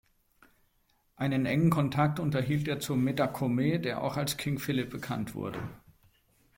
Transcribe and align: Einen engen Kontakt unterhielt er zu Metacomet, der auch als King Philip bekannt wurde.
Einen 1.15 1.45
engen 1.45 1.69
Kontakt 1.69 2.19
unterhielt 2.19 2.67
er 2.67 2.79
zu 2.79 2.95
Metacomet, 2.95 3.85
der 3.85 4.01
auch 4.01 4.17
als 4.17 4.35
King 4.37 4.57
Philip 4.57 4.89
bekannt 4.89 5.35
wurde. 5.35 5.59